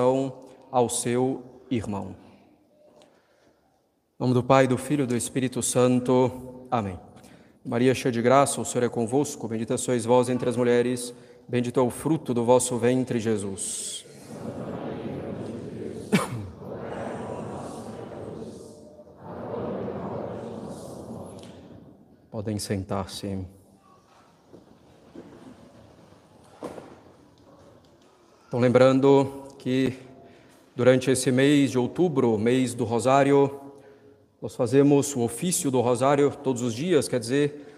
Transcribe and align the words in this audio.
ao 0.00 0.88
seu 0.88 1.42
irmão. 1.70 2.16
Em 4.18 4.22
nome 4.22 4.34
do 4.34 4.42
Pai, 4.42 4.66
do 4.66 4.78
Filho 4.78 5.04
e 5.04 5.06
do 5.06 5.16
Espírito 5.16 5.62
Santo. 5.62 6.66
Amém. 6.70 6.98
Maria, 7.64 7.94
cheia 7.94 8.12
de 8.12 8.20
graça, 8.20 8.60
o 8.60 8.64
Senhor 8.64 8.84
é 8.84 8.88
convosco. 8.88 9.48
Bendita 9.48 9.78
sois 9.78 10.04
vós 10.04 10.28
entre 10.28 10.48
as 10.48 10.56
mulheres, 10.56 11.14
bendito 11.48 11.80
é 11.80 11.82
o 11.82 11.90
fruto 11.90 12.34
do 12.34 12.44
vosso 12.44 12.76
ventre, 12.78 13.18
Jesus. 13.18 14.04
Podem 22.30 22.58
sentar-se. 22.58 23.46
Então, 28.46 28.60
lembrando 28.60 29.43
que 29.64 29.96
durante 30.76 31.10
esse 31.10 31.32
mês 31.32 31.70
de 31.70 31.78
outubro, 31.78 32.36
mês 32.36 32.74
do 32.74 32.84
Rosário, 32.84 33.50
nós 34.42 34.54
fazemos 34.54 35.16
o 35.16 35.20
ofício 35.20 35.70
do 35.70 35.80
Rosário 35.80 36.30
todos 36.42 36.60
os 36.60 36.74
dias, 36.74 37.08
quer 37.08 37.18
dizer, 37.18 37.74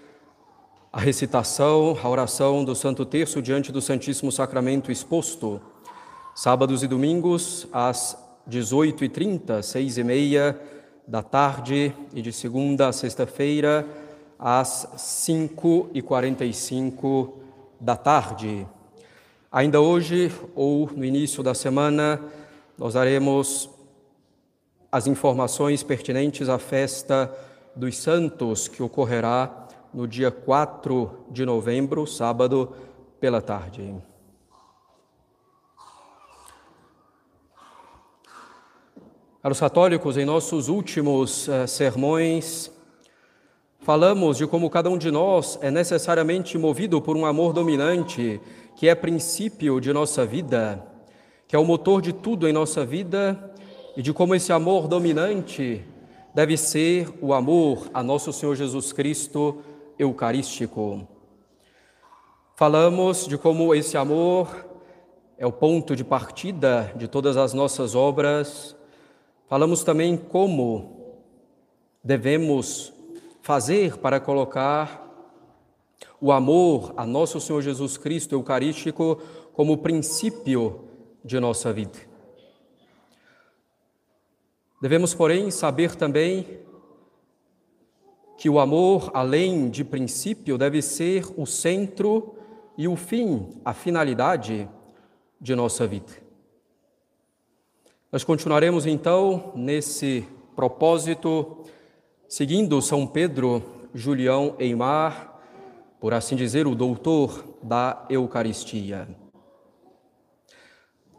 a 0.93 0.99
recitação, 0.99 1.97
a 2.03 2.09
oração 2.09 2.65
do 2.65 2.75
Santo 2.75 3.07
Terço 3.07 3.41
diante 3.41 3.71
do 3.71 3.81
Santíssimo 3.81 4.33
Sacramento 4.33 4.91
exposto, 4.91 5.61
sábados 6.35 6.83
e 6.83 6.89
domingos, 6.89 7.69
às 7.73 8.19
18h30, 8.51 9.61
6h30 9.61 10.57
da 11.07 11.23
tarde, 11.23 11.95
e 12.13 12.21
de 12.21 12.33
segunda 12.33 12.89
a 12.89 12.93
sexta-feira, 12.93 13.87
às 14.37 14.89
5h45 14.97 17.31
da 17.81 17.95
tarde. 17.95 18.67
Ainda 19.51 19.81
hoje 19.81 20.33
ou 20.57 20.91
no 20.91 21.05
início 21.05 21.43
da 21.43 21.55
semana, 21.55 22.21
nós 22.77 22.95
daremos 22.95 23.71
as 24.91 25.07
informações 25.07 25.83
pertinentes 25.83 26.49
à 26.49 26.59
festa 26.59 27.33
dos 27.75 27.97
santos 27.97 28.67
que 28.67 28.83
ocorrerá 28.83 29.69
no 29.95 30.07
dia 30.07 30.31
4 30.31 31.27
de 31.31 31.47
novembro, 31.47 32.07
sábado, 32.07 32.75
pela 33.21 33.41
tarde. 33.41 33.95
Caros 39.43 39.61
católicos, 39.61 40.17
em 40.17 40.25
nossos 40.25 40.69
últimos 40.69 41.47
uh, 41.47 41.69
sermões, 41.69 42.71
falamos 43.79 44.39
de 44.39 44.47
como 44.47 44.69
cada 44.69 44.91
um 44.91 44.99
de 44.99 45.13
nós 45.13 45.57
é 45.63 45.71
necessariamente 45.71 46.59
movido 46.59 47.01
por 47.01 47.17
um 47.17 47.25
amor 47.25 47.53
dominante 47.53 48.41
que 48.77 48.89
é 48.89 48.95
princípio 48.95 49.81
de 49.81 49.91
nossa 49.91 50.27
vida, 50.27 50.87
que 51.49 51.57
é 51.57 51.59
o 51.59 51.65
motor 51.65 52.03
de 52.03 52.13
tudo 52.13 52.47
em 52.47 52.53
nossa 52.53 52.85
vida, 52.85 53.53
e 53.97 54.03
de 54.03 54.13
como 54.13 54.35
esse 54.35 54.53
amor 54.53 54.87
dominante 54.87 55.83
deve 56.35 56.59
ser 56.59 57.09
o 57.23 57.33
amor 57.33 57.89
a 57.95 58.03
nosso 58.03 58.31
Senhor 58.35 58.55
Jesus 58.55 58.93
Cristo 58.93 59.63
eucarístico. 59.99 61.09
Falamos 62.55 63.27
de 63.27 63.39
como 63.39 63.75
esse 63.75 63.97
amor 63.97 64.67
é 65.39 65.47
o 65.47 65.53
ponto 65.53 65.97
de 65.97 66.05
partida 66.05 66.93
de 66.97 67.09
todas 67.09 67.39
as 67.39 67.55
nossas 67.55 67.95
obras. 67.95 68.77
Falamos 69.49 69.83
também 69.85 70.19
como 70.19 71.17
devemos 72.05 72.93
fazer 73.41 73.97
para 73.97 74.21
colocar 74.21 75.06
o 76.21 76.33
amor 76.33 76.93
a 76.97 77.07
nosso 77.07 77.41
Senhor 77.41 77.63
Jesus 77.63 77.97
Cristo 77.97 78.35
Eucarístico 78.35 79.21
como 79.53 79.79
princípio 79.79 80.85
de 81.25 81.39
nossa 81.41 81.73
vida. 81.73 81.99
Devemos, 84.81 85.15
porém, 85.15 85.51
saber 85.51 85.97
também 85.97 86.61
que 88.37 88.51
o 88.51 88.61
amor, 88.61 89.11
além 89.15 89.71
de 89.71 89.83
princípio, 89.83 90.59
deve 90.59 90.83
ser 90.83 91.25
o 91.37 91.47
centro 91.47 92.35
e 92.77 92.87
o 92.87 92.95
fim, 92.95 93.61
a 93.65 93.73
finalidade 93.73 94.69
de 95.41 95.55
nossa 95.55 95.87
vida. 95.87 96.13
Nós 98.13 98.23
continuaremos 98.23 98.87
então 98.87 99.53
nesse 99.55 100.27
propósito, 100.55 101.65
seguindo 102.29 102.81
São 102.81 103.07
Pedro 103.07 103.63
Julião 103.95 104.55
Eimar, 104.59 105.36
por 106.01 106.15
assim 106.15 106.37
dizer, 106.37 106.67
o 106.67 106.75
doutor 106.75 107.59
da 107.63 108.07
Eucaristia. 108.09 109.09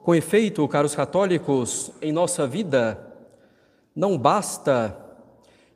Com 0.04 0.16
efeito, 0.16 0.68
caros 0.68 0.96
católicos, 0.96 1.92
em 2.02 2.12
nossa 2.12 2.48
vida 2.48 3.04
não 3.96 4.18
basta 4.18 4.96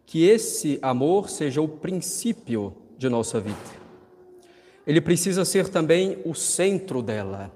que 0.05 0.25
esse 0.25 0.77
amor 0.81 1.29
seja 1.29 1.61
o 1.61 1.67
princípio 1.67 2.75
de 2.97 3.09
nossa 3.09 3.39
vida. 3.39 3.57
Ele 4.85 5.01
precisa 5.01 5.43
ser 5.43 5.69
também 5.69 6.21
o 6.23 6.35
centro 6.35 7.01
dela. 7.01 7.51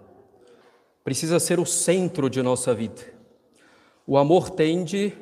Precisa 1.03 1.39
ser 1.39 1.59
o 1.59 1.65
centro 1.65 2.29
de 2.29 2.41
nossa 2.41 2.73
vida. 2.73 3.01
O 4.07 4.17
amor 4.17 4.49
tende, 4.49 5.13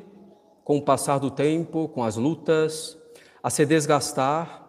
com 0.63 0.77
o 0.77 0.81
passar 0.81 1.19
do 1.19 1.29
tempo, 1.29 1.89
com 1.89 2.03
as 2.03 2.15
lutas, 2.15 2.97
a 3.41 3.49
se 3.49 3.65
desgastar, 3.65 4.62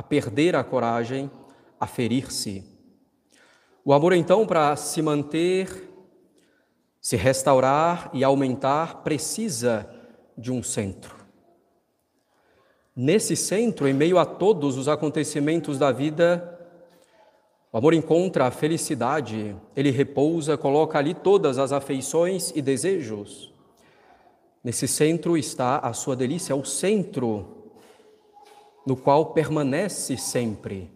a 0.00 0.02
perder 0.02 0.56
a 0.56 0.64
coragem, 0.64 1.30
a 1.78 1.86
ferir-se. 1.86 2.64
O 3.84 3.92
amor, 3.92 4.14
então, 4.14 4.46
para 4.46 4.74
se 4.74 5.02
manter, 5.02 5.90
se 6.98 7.16
restaurar 7.16 8.08
e 8.14 8.24
aumentar, 8.24 9.02
precisa 9.02 9.86
de 10.38 10.50
um 10.50 10.62
centro. 10.62 11.14
Nesse 12.96 13.36
centro, 13.36 13.86
em 13.86 13.92
meio 13.92 14.16
a 14.16 14.24
todos 14.24 14.78
os 14.78 14.88
acontecimentos 14.88 15.78
da 15.78 15.92
vida, 15.92 16.58
o 17.70 17.76
amor 17.76 17.92
encontra 17.92 18.46
a 18.46 18.50
felicidade, 18.50 19.54
ele 19.76 19.90
repousa, 19.90 20.56
coloca 20.56 20.98
ali 20.98 21.12
todas 21.12 21.58
as 21.58 21.72
afeições 21.72 22.50
e 22.56 22.62
desejos. 22.62 23.52
Nesse 24.64 24.88
centro 24.88 25.36
está 25.36 25.76
a 25.76 25.92
sua 25.92 26.16
delícia, 26.16 26.54
é 26.54 26.56
o 26.56 26.64
centro 26.64 27.59
no 28.86 28.96
qual 28.96 29.26
permanece 29.26 30.16
sempre 30.16 30.90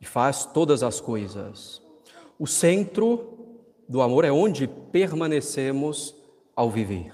e 0.00 0.04
faz 0.04 0.44
todas 0.44 0.82
as 0.82 1.00
coisas. 1.00 1.82
O 2.38 2.46
centro 2.46 3.36
do 3.88 4.00
amor 4.02 4.24
é 4.24 4.30
onde 4.30 4.66
permanecemos 4.66 6.14
ao 6.54 6.70
viver. 6.70 7.12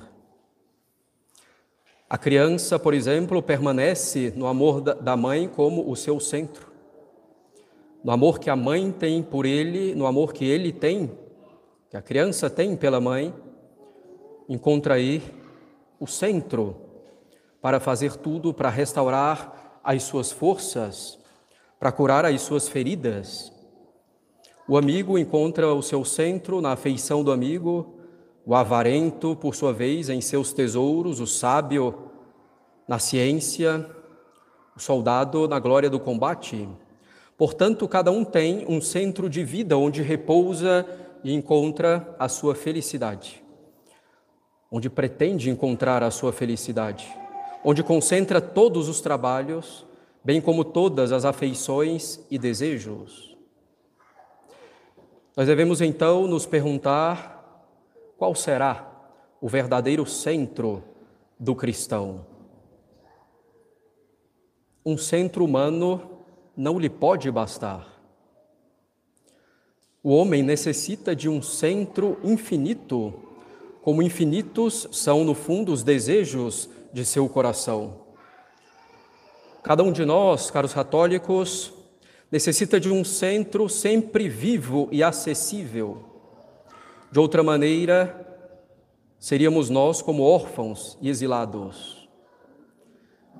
A 2.09 2.19
criança, 2.19 2.79
por 2.79 2.93
exemplo, 2.93 3.43
permanece 3.43 4.33
no 4.37 4.47
amor 4.47 4.81
da 4.81 5.17
mãe 5.17 5.49
como 5.49 5.91
o 5.91 5.97
seu 5.97 6.21
centro. 6.21 6.71
No 8.05 8.11
amor 8.11 8.39
que 8.39 8.51
a 8.51 8.57
mãe 8.57 8.91
tem 8.93 9.23
por 9.23 9.47
ele, 9.47 9.95
no 9.95 10.07
amor 10.07 10.33
que 10.33 10.45
ele 10.45 10.73
tem, 10.73 11.11
que 11.89 11.97
a 11.97 12.03
criança 12.03 12.51
tem 12.51 12.77
pela 12.77 13.01
mãe, 13.01 13.33
encontra 14.49 14.95
aí 14.95 15.23
o 15.99 16.07
centro 16.07 16.77
para 17.61 17.79
fazer 17.79 18.17
tudo 18.17 18.53
para 18.53 18.69
restaurar 18.69 19.62
as 19.85 20.03
suas 20.05 20.31
forças, 20.31 21.19
para 21.79 21.91
curar 21.91 22.25
as 22.25 22.41
suas 22.43 22.69
feridas. 22.69 23.53
O 24.69 24.77
amigo 24.77 25.19
encontra 25.19 25.75
o 25.75 25.83
seu 25.83 26.05
centro 26.05 26.61
na 26.61 26.73
afeição 26.73 27.25
do 27.25 27.33
amigo, 27.33 27.99
o 28.47 28.55
avarento, 28.55 29.35
por 29.37 29.55
sua 29.55 29.73
vez, 29.73 30.09
em 30.09 30.21
seus 30.21 30.53
tesouros, 30.53 31.19
o 31.19 31.27
sábio 31.27 32.11
na 32.87 32.99
ciência, 32.99 33.85
o 34.77 34.81
soldado 34.81 35.49
na 35.49 35.59
glória 35.59 35.91
do 35.91 35.99
combate. 35.99 36.69
Portanto, 37.37 37.89
cada 37.89 38.13
um 38.13 38.25
tem 38.25 38.65
um 38.69 38.81
centro 38.81 39.29
de 39.29 39.43
vida 39.43 39.77
onde 39.77 40.03
repousa 40.03 40.87
e 41.25 41.33
encontra 41.33 42.15
a 42.19 42.29
sua 42.29 42.55
felicidade, 42.55 43.43
onde 44.71 44.89
pretende 44.89 45.51
encontrar 45.51 46.03
a 46.03 46.11
sua 46.11 46.33
felicidade 46.33 47.22
onde 47.65 47.83
concentra 47.83 48.41
todos 48.41 48.89
os 48.89 49.01
trabalhos, 49.01 49.87
bem 50.25 50.41
como 50.41 50.65
todas 50.65 51.13
as 51.13 51.25
afeições 51.25 52.21
e 52.31 52.39
desejos. 52.39 53.37
Nós 55.37 55.47
devemos 55.47 55.81
então 55.81 56.27
nos 56.27 56.45
perguntar 56.45 57.67
qual 58.19 58.35
será 58.35 58.91
o 59.41 59.49
verdadeiro 59.49 60.05
centro 60.07 60.83
do 61.39 61.55
cristão. 61.55 62.27
Um 64.85 64.99
centro 64.99 65.45
humano 65.45 66.11
não 66.57 66.79
lhe 66.79 66.91
pode 66.91 67.31
bastar. 67.31 67.89
O 70.03 70.11
homem 70.11 70.43
necessita 70.43 71.15
de 71.15 71.29
um 71.29 71.41
centro 71.41 72.19
infinito, 72.25 73.15
como 73.83 74.03
infinitos 74.03 74.89
são, 74.91 75.25
no 75.25 75.35
fundo, 75.35 75.73
os 75.73 75.83
desejos 75.83 76.69
de 76.93 77.05
seu 77.05 77.29
coração. 77.29 78.03
Cada 79.63 79.83
um 79.83 79.93
de 79.93 80.05
nós, 80.05 80.51
caros 80.51 80.75
católicos, 80.75 81.73
necessita 82.31 82.81
de 82.81 82.91
um 82.91 83.05
centro 83.05 83.69
sempre 83.69 84.29
vivo 84.29 84.89
e 84.91 85.03
acessível. 85.03 86.03
De 87.11 87.21
outra 87.21 87.43
maneira, 87.43 88.27
seríamos 89.19 89.71
nós 89.71 90.03
como 90.03 90.23
órfãos 90.23 90.99
e 91.01 91.09
exilados. 91.09 92.09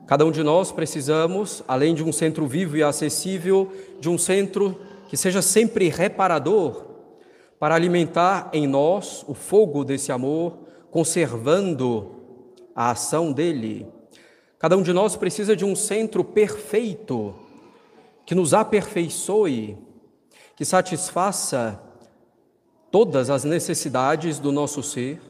Cada 0.07 0.25
um 0.25 0.31
de 0.31 0.43
nós 0.43 0.71
precisamos, 0.71 1.65
além 1.67 1.95
de 1.95 2.05
um 2.05 2.13
centro 2.13 2.47
vivo 2.47 2.77
e 2.77 2.83
acessível, 2.83 3.73
de 3.99 4.09
um 4.09 4.19
centro 4.19 4.79
que 5.09 5.17
seja 5.17 5.43
sempre 5.43 5.89
reparador, 5.89 6.85
para 7.59 7.75
alimentar 7.75 8.51
em 8.53 8.67
nós 8.67 9.25
o 9.29 9.35
fogo 9.35 9.85
desse 9.85 10.11
amor, 10.11 10.59
conservando 10.91 12.22
a 12.75 12.91
ação 12.91 13.33
dele. 13.33 13.87
Cada 14.59 14.77
um 14.77 14.83
de 14.83 14.93
nós 14.93 15.17
precisa 15.17 15.57
de 15.57 15.65
um 15.65 15.75
centro 15.75 16.23
perfeito 16.23 17.35
que 18.25 18.35
nos 18.35 18.55
aperfeiçoe, 18.55 19.77
que 20.55 20.65
satisfaça 20.65 21.81
todas 22.91 23.31
as 23.31 23.43
necessidades 23.43 24.39
do 24.39 24.53
nosso 24.53 24.83
ser, 24.83 25.21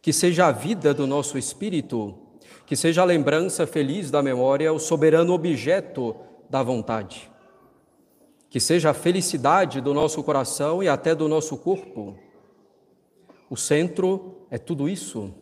que 0.00 0.12
seja 0.12 0.46
a 0.46 0.52
vida 0.52 0.94
do 0.94 1.06
nosso 1.06 1.36
espírito, 1.36 2.14
que 2.64 2.76
seja 2.76 3.02
a 3.02 3.04
lembrança 3.04 3.66
feliz 3.66 4.10
da 4.10 4.22
memória, 4.22 4.72
o 4.72 4.78
soberano 4.78 5.32
objeto 5.32 6.16
da 6.48 6.62
vontade, 6.62 7.30
que 8.48 8.60
seja 8.60 8.90
a 8.90 8.94
felicidade 8.94 9.80
do 9.80 9.92
nosso 9.92 10.22
coração 10.22 10.82
e 10.82 10.88
até 10.88 11.14
do 11.14 11.28
nosso 11.28 11.56
corpo. 11.58 12.16
O 13.50 13.56
centro 13.56 14.46
é 14.50 14.56
tudo 14.56 14.88
isso. 14.88 15.34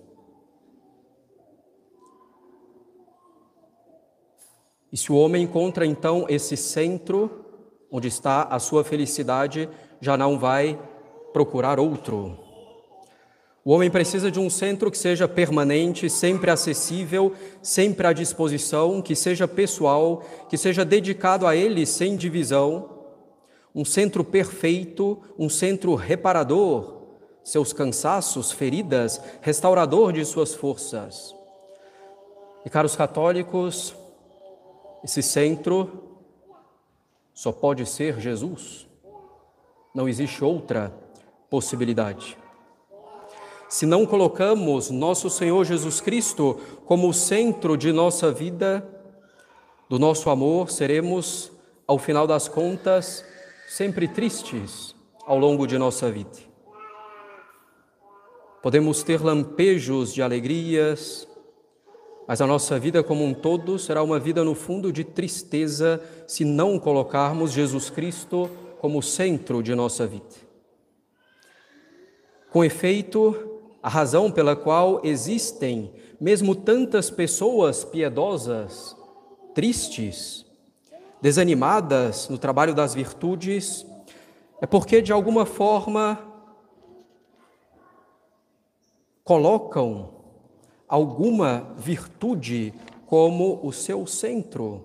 E 4.92 4.96
se 4.96 5.12
o 5.12 5.16
homem 5.16 5.44
encontra 5.44 5.84
então 5.84 6.26
esse 6.28 6.56
centro 6.56 7.44
onde 7.90 8.08
está 8.08 8.42
a 8.42 8.58
sua 8.58 8.84
felicidade, 8.84 9.68
já 10.00 10.16
não 10.16 10.38
vai 10.38 10.78
procurar 11.32 11.78
outro. 11.78 12.38
O 13.64 13.72
homem 13.72 13.90
precisa 13.90 14.30
de 14.30 14.40
um 14.40 14.48
centro 14.48 14.90
que 14.90 14.96
seja 14.96 15.28
permanente, 15.28 16.08
sempre 16.08 16.50
acessível, 16.50 17.34
sempre 17.60 18.06
à 18.06 18.12
disposição, 18.12 19.02
que 19.02 19.14
seja 19.14 19.46
pessoal, 19.46 20.22
que 20.48 20.56
seja 20.56 20.84
dedicado 20.84 21.46
a 21.46 21.54
ele 21.54 21.84
sem 21.84 22.16
divisão, 22.16 22.98
um 23.74 23.84
centro 23.84 24.24
perfeito, 24.24 25.18
um 25.38 25.48
centro 25.48 25.94
reparador, 25.94 26.98
seus 27.44 27.72
cansaços, 27.72 28.50
feridas, 28.50 29.20
restaurador 29.42 30.12
de 30.12 30.24
suas 30.24 30.54
forças. 30.54 31.34
E 32.64 32.70
caros 32.70 32.96
católicos, 32.96 33.94
esse 35.04 35.22
centro 35.22 36.04
só 37.32 37.52
pode 37.52 37.86
ser 37.86 38.18
Jesus. 38.18 38.86
Não 39.94 40.08
existe 40.08 40.42
outra 40.42 40.92
possibilidade. 41.48 42.36
Se 43.68 43.84
não 43.84 44.06
colocamos 44.06 44.90
nosso 44.90 45.28
Senhor 45.28 45.64
Jesus 45.64 46.00
Cristo 46.00 46.58
como 46.86 47.08
o 47.08 47.14
centro 47.14 47.76
de 47.76 47.92
nossa 47.92 48.32
vida, 48.32 48.86
do 49.88 49.98
nosso 49.98 50.30
amor, 50.30 50.70
seremos, 50.70 51.52
ao 51.86 51.98
final 51.98 52.26
das 52.26 52.48
contas, 52.48 53.24
sempre 53.68 54.08
tristes 54.08 54.94
ao 55.26 55.38
longo 55.38 55.66
de 55.66 55.76
nossa 55.76 56.10
vida. 56.10 56.48
Podemos 58.62 59.02
ter 59.02 59.22
lampejos 59.22 60.12
de 60.12 60.22
alegrias, 60.22 61.27
mas 62.28 62.42
a 62.42 62.46
nossa 62.46 62.78
vida 62.78 63.02
como 63.02 63.24
um 63.24 63.32
todo 63.32 63.78
será 63.78 64.02
uma 64.02 64.20
vida, 64.20 64.44
no 64.44 64.54
fundo, 64.54 64.92
de 64.92 65.02
tristeza 65.02 65.98
se 66.26 66.44
não 66.44 66.78
colocarmos 66.78 67.52
Jesus 67.52 67.88
Cristo 67.88 68.50
como 68.78 69.02
centro 69.02 69.62
de 69.62 69.74
nossa 69.74 70.06
vida. 70.06 70.26
Com 72.50 72.62
efeito, 72.62 73.60
a 73.82 73.88
razão 73.88 74.30
pela 74.30 74.54
qual 74.54 75.00
existem 75.04 75.90
mesmo 76.20 76.54
tantas 76.54 77.08
pessoas 77.08 77.82
piedosas, 77.82 78.94
tristes, 79.54 80.44
desanimadas 81.22 82.28
no 82.28 82.36
trabalho 82.36 82.74
das 82.74 82.94
virtudes, 82.94 83.86
é 84.60 84.66
porque 84.66 85.00
de 85.00 85.12
alguma 85.12 85.46
forma 85.46 86.18
colocam 89.24 90.17
alguma 90.88 91.74
virtude 91.76 92.72
como 93.06 93.60
o 93.62 93.72
seu 93.72 94.06
centro, 94.06 94.84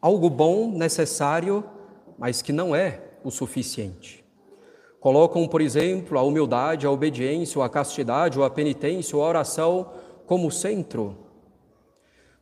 algo 0.00 0.30
bom, 0.30 0.70
necessário, 0.70 1.64
mas 2.16 2.40
que 2.42 2.52
não 2.52 2.74
é 2.74 3.02
o 3.24 3.30
suficiente. 3.30 4.24
Colocam, 5.00 5.46
por 5.46 5.60
exemplo, 5.60 6.18
a 6.18 6.22
humildade, 6.22 6.86
a 6.86 6.90
obediência, 6.90 7.62
a 7.64 7.68
castidade, 7.68 8.40
a 8.42 8.50
penitência, 8.50 9.16
a 9.16 9.22
oração 9.22 9.92
como 10.26 10.50
centro, 10.50 11.16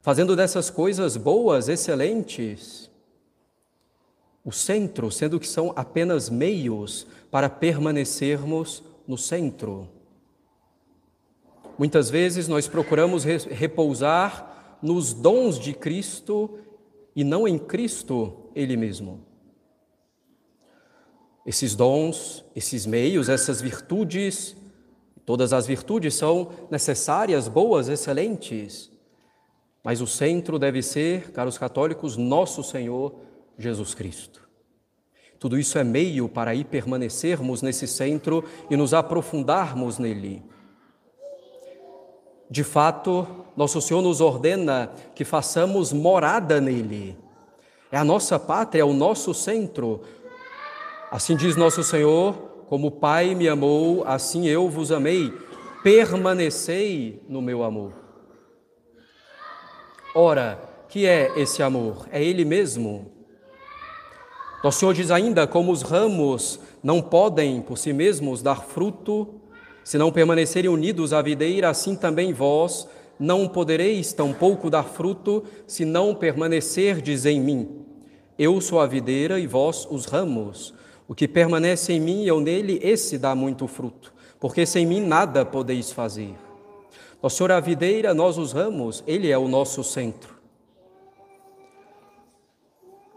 fazendo 0.01 0.35
dessas 0.35 0.71
coisas 0.71 1.17
boas, 1.17 1.69
excelentes, 1.69 2.91
o 4.45 4.53
centro, 4.53 5.11
sendo 5.11 5.41
que 5.41 5.49
são 5.49 5.73
apenas 5.75 6.31
meios 6.31 7.07
para 7.31 7.51
permanecermos 7.51 8.83
no 9.07 9.19
centro. 9.19 9.89
Muitas 11.79 12.09
vezes 12.09 12.49
nós 12.49 12.67
procuramos 12.67 13.25
repousar 13.25 14.79
nos 14.83 15.13
dons 15.13 15.59
de 15.59 15.75
Cristo 15.75 16.59
e 17.15 17.23
não 17.23 17.47
em 17.47 17.59
Cristo 17.59 18.51
Ele 18.55 18.77
mesmo. 18.77 19.21
Esses 21.45 21.75
dons, 21.75 22.45
esses 22.55 22.87
meios, 22.87 23.29
essas 23.29 23.61
virtudes, 23.61 24.57
todas 25.25 25.53
as 25.53 25.67
virtudes 25.67 26.15
são 26.15 26.51
necessárias, 26.71 27.47
boas, 27.47 27.89
excelentes, 27.89 28.91
mas 29.85 30.01
o 30.01 30.07
centro 30.07 30.59
deve 30.59 30.83
ser, 30.83 31.31
caros 31.31 31.57
católicos, 31.57 32.17
nosso 32.17 32.65
Senhor 32.65 33.15
Jesus 33.57 33.95
Cristo. 33.95 34.47
Tudo 35.39 35.59
isso 35.59 35.79
é 35.79 35.85
meio 35.85 36.29
para 36.29 36.51
aí 36.51 36.65
permanecermos 36.65 37.63
nesse 37.63 37.87
centro 37.87 38.43
e 38.69 38.77
nos 38.77 38.93
aprofundarmos 38.93 39.99
nele. 39.99 40.43
De 42.51 42.63
fato, 42.63 43.27
nosso 43.57 43.81
Senhor 43.81 44.03
nos 44.03 44.21
ordena 44.21 44.93
que 45.15 45.25
façamos 45.25 45.93
morada 45.93 46.61
nele. 46.61 47.17
É 47.91 47.97
a 47.97 48.05
nossa 48.05 48.39
pátria, 48.39 48.83
é 48.83 48.85
o 48.85 48.93
nosso 48.93 49.33
centro, 49.33 50.03
Assim 51.11 51.37
diz 51.37 51.57
nosso 51.57 51.83
Senhor: 51.83 52.35
como 52.69 52.89
o 52.89 52.91
Pai 52.91 53.35
me 53.35 53.49
amou, 53.49 54.05
assim 54.07 54.47
eu 54.47 54.69
vos 54.69 54.91
amei, 54.91 55.33
permanecei 55.83 57.23
no 57.29 57.41
meu 57.41 57.63
amor. 57.63 57.93
Ora, 60.15 60.61
que 60.89 61.07
é 61.07 61.33
esse 61.39 61.63
amor? 61.63 62.09
É 62.11 62.23
Ele 62.23 62.45
mesmo. 62.45 63.13
Nosso 64.65 64.81
Senhor 64.81 64.95
diz 64.95 65.11
ainda: 65.11 65.47
como 65.47 65.71
os 65.71 65.83
ramos 65.83 66.59
não 66.83 67.01
podem 67.01 67.63
por 67.63 67.79
si 67.79 67.93
mesmos 67.93 68.43
dar 68.43 68.65
fruto, 68.65 69.41
se 69.87 69.97
não 69.97 70.11
permanecerem 70.11 70.69
unidos 70.69 71.13
à 71.13 71.23
videira, 71.23 71.71
assim 71.71 71.95
também 71.95 72.33
vós 72.33 72.89
não 73.21 73.47
podereis 73.47 74.13
tampouco 74.13 74.69
dar 74.69 74.83
fruto, 74.83 75.45
se 75.65 75.85
não 75.85 76.13
permanecerdes 76.13 77.25
em 77.25 77.41
mim. 77.41 77.87
Eu 78.37 78.61
sou 78.61 78.81
a 78.81 78.87
videira 78.87 79.39
e 79.39 79.47
vós 79.47 79.87
os 79.89 80.07
ramos. 80.07 80.75
O 81.07 81.15
que 81.15 81.29
permanece 81.29 81.93
em 81.93 82.01
mim 82.01 82.25
e 82.25 82.27
eu 82.27 82.41
nele, 82.41 82.81
esse 82.83 83.17
dá 83.17 83.33
muito 83.33 83.69
fruto, 83.69 84.13
porque 84.41 84.67
sem 84.67 84.85
mim 84.85 85.01
nada 85.01 85.47
podeis 85.47 85.93
fazer. 85.93 86.35
Nosso 87.23 87.37
Senhor 87.37 87.53
é 87.53 87.55
a 87.55 87.61
videira, 87.61 88.13
nós 88.13 88.39
os 88.39 88.51
ramos, 88.53 89.05
Ele 89.07 89.31
é 89.31 89.39
o 89.39 89.47
nosso 89.47 89.85
centro. 89.85 90.35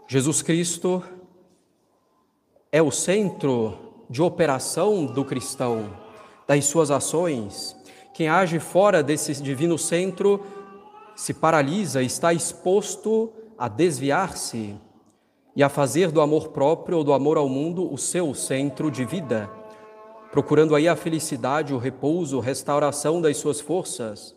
Jesus 0.06 0.40
Cristo 0.40 1.02
é 2.70 2.80
o 2.80 2.92
centro 2.92 3.76
de 4.08 4.22
operação 4.22 5.04
do 5.04 5.24
cristão, 5.24 6.09
das 6.50 6.64
suas 6.64 6.90
ações. 6.90 7.76
Quem 8.12 8.28
age 8.28 8.58
fora 8.58 9.04
desse 9.04 9.40
divino 9.40 9.78
centro 9.78 10.44
se 11.14 11.32
paralisa, 11.32 12.02
está 12.02 12.34
exposto 12.34 13.32
a 13.56 13.68
desviar-se 13.68 14.76
e 15.54 15.62
a 15.62 15.68
fazer 15.68 16.10
do 16.10 16.20
amor 16.20 16.48
próprio 16.48 16.98
ou 16.98 17.04
do 17.04 17.12
amor 17.12 17.36
ao 17.36 17.48
mundo 17.48 17.88
o 17.88 17.96
seu 17.96 18.34
centro 18.34 18.90
de 18.90 19.04
vida, 19.04 19.48
procurando 20.32 20.74
aí 20.74 20.88
a 20.88 20.96
felicidade, 20.96 21.72
o 21.72 21.78
repouso, 21.78 22.40
a 22.40 22.42
restauração 22.42 23.20
das 23.20 23.36
suas 23.36 23.60
forças 23.60 24.34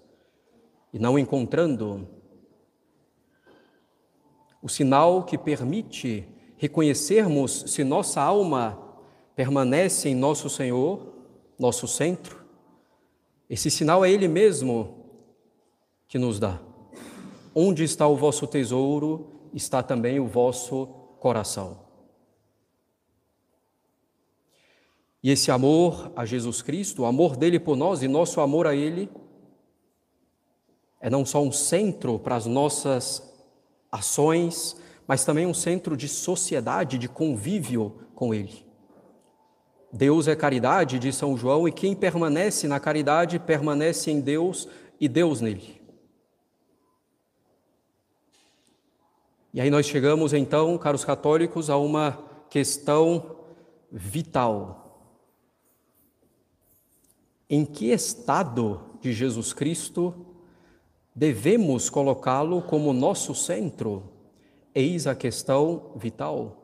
e 0.94 1.00
não 1.00 1.18
encontrando 1.18 2.08
o 4.62 4.70
sinal 4.70 5.24
que 5.24 5.36
permite 5.36 6.28
reconhecermos 6.58 7.64
se 7.66 7.84
nossa 7.84 8.22
alma 8.22 8.78
permanece 9.36 10.10
em 10.10 10.14
nosso 10.16 10.48
Senhor, 10.48 11.12
nosso 11.58 11.88
centro. 11.88 12.44
Esse 13.50 13.70
sinal 13.70 14.04
é 14.04 14.12
Ele 14.12 14.28
mesmo 14.28 15.04
que 16.08 16.18
nos 16.18 16.40
dá. 16.40 16.60
Onde 17.56 17.84
está 17.84 18.08
o 18.08 18.16
vosso 18.16 18.48
tesouro, 18.48 19.50
está 19.54 19.84
também 19.84 20.20
o 20.20 20.28
vosso 20.28 20.88
coração. 21.20 21.84
E 25.24 25.30
esse 25.30 25.50
amor 25.50 26.12
a 26.16 26.26
Jesus 26.26 26.62
Cristo, 26.62 27.04
o 27.04 27.06
amor 27.06 27.38
dele 27.38 27.58
por 27.58 27.78
nós 27.78 28.04
e 28.04 28.10
nosso 28.10 28.42
amor 28.42 28.68
a 28.68 28.76
ele, 28.76 29.10
é 31.00 31.10
não 31.10 31.26
só 31.26 31.42
um 31.42 31.52
centro 31.52 32.20
para 32.20 32.36
as 32.36 32.46
nossas 32.46 33.34
ações, 33.90 34.76
mas 35.08 35.24
também 35.24 35.46
um 35.46 35.54
centro 35.54 35.96
de 35.96 36.10
sociedade, 36.10 36.98
de 36.98 37.08
convívio 37.08 38.02
com 38.14 38.34
ele. 38.34 38.63
Deus 39.96 40.28
é 40.28 40.36
caridade, 40.36 40.98
diz 40.98 41.16
São 41.16 41.38
João, 41.38 41.68
e 41.68 41.72
quem 41.72 41.96
permanece 41.96 42.68
na 42.68 42.80
caridade 42.80 43.38
permanece 43.38 44.10
em 44.10 44.20
Deus 44.20 44.68
e 45.00 45.08
Deus 45.08 45.40
nele. 45.40 45.80
E 49.54 49.62
aí 49.62 49.70
nós 49.70 49.86
chegamos 49.86 50.34
então, 50.34 50.76
caros 50.80 51.06
católicos, 51.06 51.70
a 51.70 51.78
uma 51.78 52.18
questão 52.50 53.36
vital. 53.92 55.14
Em 57.48 57.64
que 57.64 57.92
estado 57.92 58.82
de 59.00 59.14
Jesus 59.14 59.54
Cristo 59.54 60.26
devemos 61.14 61.88
colocá-lo 61.88 62.64
como 62.64 62.92
nosso 62.94 63.36
centro? 63.36 64.10
Eis 64.74 65.06
a 65.06 65.14
questão 65.14 65.92
vital. 65.96 66.63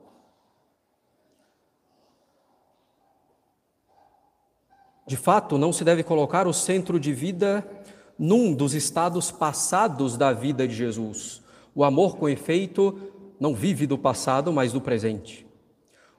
De 5.10 5.18
fato, 5.18 5.58
não 5.58 5.74
se 5.74 5.84
deve 5.84 6.04
colocar 6.04 6.46
o 6.46 6.54
centro 6.54 7.00
de 7.00 7.12
vida 7.12 7.68
num 8.16 8.54
dos 8.54 8.76
estados 8.76 9.32
passados 9.32 10.16
da 10.16 10.32
vida 10.32 10.68
de 10.68 10.76
Jesus. 10.76 11.42
O 11.74 11.84
amor, 11.84 12.16
com 12.16 12.30
efeito, 12.30 12.96
não 13.40 13.56
vive 13.56 13.88
do 13.88 13.98
passado, 13.98 14.54
mas 14.54 14.72
do 14.72 14.80
presente. 14.80 15.48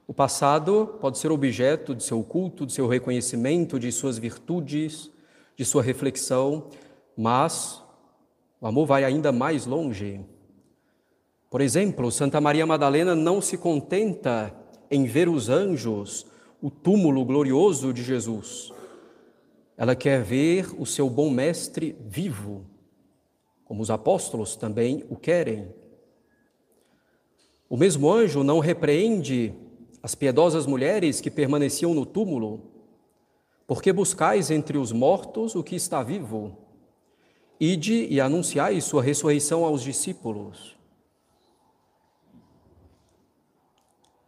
O 0.05 0.13
passado 0.13 0.97
pode 0.99 1.19
ser 1.19 1.31
objeto 1.31 1.95
de 1.95 2.03
seu 2.03 2.21
culto, 2.21 2.65
de 2.65 2.73
seu 2.73 2.85
reconhecimento, 2.85 3.79
de 3.79 3.93
suas 3.93 4.17
virtudes, 4.17 5.09
de 5.55 5.63
sua 5.63 5.81
reflexão, 5.81 6.65
mas 7.15 7.81
o 8.59 8.67
amor 8.67 8.85
vai 8.85 9.05
ainda 9.05 9.31
mais 9.31 9.65
longe. 9.65 10.19
Por 11.49 11.61
exemplo, 11.61 12.11
Santa 12.11 12.41
Maria 12.41 12.65
Madalena 12.65 13.15
não 13.15 13.39
se 13.39 13.57
contenta 13.57 14.53
em 14.91 15.05
ver 15.05 15.29
os 15.29 15.47
anjos, 15.47 16.25
o 16.61 16.69
túmulo 16.69 17.23
glorioso 17.23 17.93
de 17.93 18.03
Jesus. 18.03 18.73
Ela 19.81 19.95
quer 19.95 20.21
ver 20.21 20.79
o 20.79 20.85
seu 20.85 21.09
bom 21.09 21.31
mestre 21.31 21.97
vivo, 22.07 22.67
como 23.65 23.81
os 23.81 23.89
apóstolos 23.89 24.55
também 24.55 25.03
o 25.09 25.15
querem. 25.15 25.73
O 27.67 27.75
mesmo 27.75 28.11
anjo 28.11 28.43
não 28.43 28.59
repreende 28.59 29.51
as 30.03 30.13
piedosas 30.13 30.67
mulheres 30.67 31.19
que 31.19 31.31
permaneciam 31.31 31.95
no 31.95 32.05
túmulo, 32.05 32.61
porque 33.65 33.91
buscais 33.91 34.51
entre 34.51 34.77
os 34.77 34.91
mortos 34.91 35.55
o 35.55 35.63
que 35.63 35.75
está 35.75 36.03
vivo. 36.03 36.55
Ide 37.59 38.05
e 38.05 38.21
anunciai 38.21 38.79
sua 38.81 39.01
ressurreição 39.01 39.65
aos 39.65 39.81
discípulos. 39.81 40.77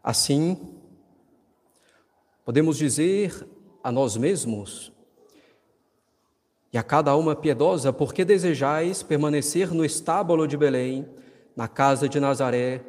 Assim, 0.03 0.57
podemos 2.43 2.75
dizer 2.75 3.47
a 3.83 3.91
nós 3.91 4.17
mesmos 4.17 4.92
e 6.73 6.77
a 6.77 6.81
cada 6.81 7.11
alma 7.11 7.35
piedosa, 7.35 7.93
porque 7.93 8.25
desejais 8.25 9.03
permanecer 9.03 9.71
no 9.71 9.85
estábulo 9.85 10.47
de 10.47 10.57
Belém, 10.57 11.07
na 11.55 11.67
casa 11.67 12.09
de 12.09 12.19
Nazaré, 12.19 12.81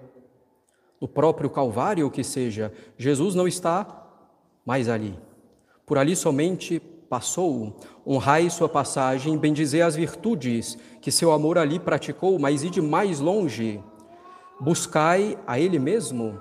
no 0.99 1.07
próprio 1.07 1.51
Calvário 1.51 2.11
que 2.11 2.25
seja, 2.25 2.73
Jesus 2.97 3.35
não 3.35 3.47
está 3.47 4.07
mais 4.65 4.89
ali. 4.89 5.19
Por 5.85 5.99
ali 5.99 6.17
somente 6.17 6.81
passou. 7.11 7.79
Honrai 8.07 8.49
sua 8.49 8.71
passagem, 8.71 9.37
bendizei 9.37 9.83
as 9.83 9.95
virtudes 9.95 10.79
que 11.03 11.13
seu 11.13 11.31
amor 11.31 11.59
ali 11.59 11.79
praticou, 11.79 12.39
mas 12.39 12.65
ide 12.65 12.81
mais 12.81 13.21
longe. 13.21 13.85
Buscai 14.59 15.39
a 15.47 15.61
Ele 15.61 15.79
mesmo, 15.79 16.41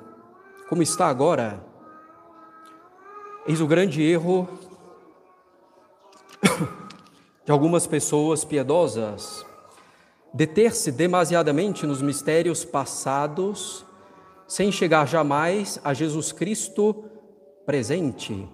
como 0.70 0.82
está 0.82 1.08
agora. 1.08 1.62
Eis 3.46 3.60
o 3.60 3.68
grande 3.68 4.02
erro 4.02 4.48
de 7.46 7.52
algumas 7.52 7.86
pessoas 7.86 8.46
piedosas 8.46 9.46
deter-se 10.34 10.92
demasiadamente 10.92 11.86
nos 11.86 12.02
mistérios 12.02 12.66
passados, 12.66 13.86
sem 14.48 14.72
chegar 14.72 15.08
jamais 15.08 15.80
a 15.84 15.94
Jesus 15.94 16.32
Cristo 16.32 17.06
presente. 17.66 18.48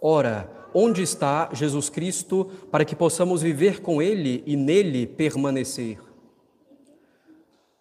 Ora, 0.00 0.50
onde 0.74 1.02
está 1.02 1.48
Jesus 1.52 1.88
Cristo 1.88 2.50
para 2.70 2.84
que 2.84 2.96
possamos 2.96 3.40
viver 3.40 3.80
com 3.80 4.02
Ele 4.02 4.42
e 4.44 4.56
nele 4.56 5.06
permanecer? 5.06 6.00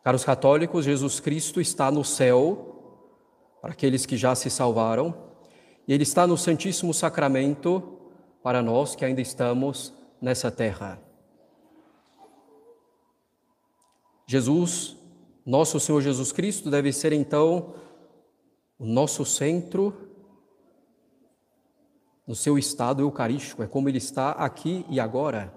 Caros 0.03 0.23
católicos, 0.23 0.85
Jesus 0.85 1.19
Cristo 1.19 1.59
está 1.59 1.89
no 1.91 2.03
céu, 2.03 2.67
para 3.59 3.71
aqueles 3.71 4.05
que 4.05 4.17
já 4.17 4.35
se 4.35 4.49
salvaram, 4.49 5.15
e 5.87 5.93
Ele 5.93 6.03
está 6.03 6.27
no 6.27 6.37
Santíssimo 6.37 6.93
Sacramento, 6.93 8.00
para 8.43 8.61
nós 8.61 8.95
que 8.95 9.05
ainda 9.05 9.21
estamos 9.21 9.93
nessa 10.21 10.51
terra. 10.51 10.99
Jesus, 14.27 14.95
nosso 15.45 15.79
Senhor 15.79 16.01
Jesus 16.01 16.31
Cristo, 16.31 16.69
deve 16.69 16.93
ser 16.93 17.11
então 17.11 17.73
o 18.79 18.85
nosso 18.85 19.25
centro 19.25 20.09
no 22.25 22.35
seu 22.35 22.57
estado 22.57 23.01
eucarístico, 23.01 23.61
é 23.61 23.67
como 23.67 23.89
ele 23.89 23.97
está 23.97 24.31
aqui 24.31 24.85
e 24.89 24.99
agora. 24.99 25.53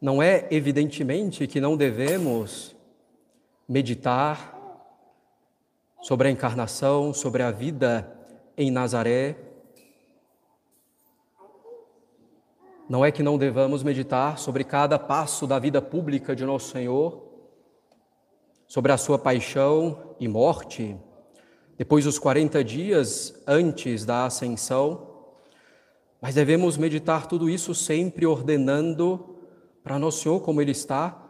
Não 0.00 0.22
é 0.22 0.46
evidentemente 0.50 1.46
que 1.46 1.60
não 1.60 1.76
devemos 1.76 2.76
meditar 3.68 4.52
sobre 6.02 6.28
a 6.28 6.30
encarnação, 6.30 7.14
sobre 7.14 7.42
a 7.42 7.50
vida 7.50 8.12
em 8.56 8.70
Nazaré, 8.70 9.36
Não 12.88 13.04
é 13.04 13.10
que 13.10 13.22
não 13.22 13.38
devamos 13.38 13.82
meditar 13.82 14.38
sobre 14.38 14.64
cada 14.64 14.98
passo 14.98 15.46
da 15.46 15.58
vida 15.58 15.80
pública 15.80 16.34
de 16.34 16.44
nosso 16.44 16.70
Senhor, 16.70 17.22
sobre 18.66 18.92
a 18.92 18.96
sua 18.96 19.18
paixão 19.18 20.14
e 20.18 20.26
morte, 20.26 20.96
depois 21.76 22.04
dos 22.04 22.18
40 22.18 22.62
dias 22.62 23.34
antes 23.46 24.04
da 24.04 24.26
ascensão, 24.26 25.08
mas 26.20 26.34
devemos 26.34 26.76
meditar 26.76 27.26
tudo 27.26 27.50
isso 27.50 27.74
sempre 27.74 28.24
ordenando 28.24 29.36
para 29.82 29.98
nosso 29.98 30.22
Senhor 30.22 30.40
como 30.40 30.60
Ele 30.60 30.70
está 30.70 31.20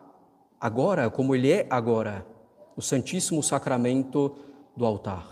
agora, 0.61 1.09
como 1.09 1.35
Ele 1.35 1.51
é 1.51 1.67
agora, 1.71 2.27
o 2.77 2.83
Santíssimo 2.83 3.43
Sacramento 3.43 4.37
do 4.77 4.85
altar. 4.85 5.32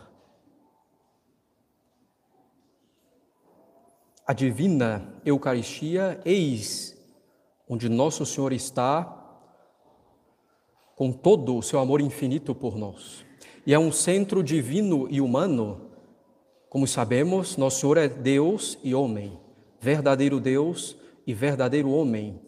A 4.30 4.32
divina 4.32 5.12
Eucaristia, 5.24 6.20
eis 6.24 6.96
onde 7.68 7.88
Nosso 7.88 8.24
Senhor 8.24 8.52
está 8.52 9.12
com 10.94 11.10
todo 11.10 11.56
o 11.56 11.62
seu 11.64 11.80
amor 11.80 12.00
infinito 12.00 12.54
por 12.54 12.78
nós. 12.78 13.24
E 13.66 13.74
é 13.74 13.78
um 13.80 13.90
centro 13.90 14.40
divino 14.40 15.08
e 15.10 15.20
humano. 15.20 15.90
Como 16.68 16.86
sabemos, 16.86 17.56
Nosso 17.56 17.80
Senhor 17.80 17.98
é 17.98 18.06
Deus 18.06 18.78
e 18.84 18.94
homem, 18.94 19.36
verdadeiro 19.80 20.38
Deus 20.38 20.96
e 21.26 21.34
verdadeiro 21.34 21.90
homem. 21.90 22.40